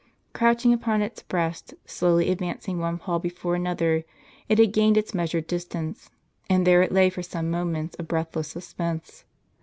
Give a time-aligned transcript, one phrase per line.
[0.33, 4.03] Crouching upon its breast, slowly advancing one paw before another,
[4.49, 6.09] it had gained its measured distance,
[6.49, 9.25] and there it lay for some moments of breathless suspense.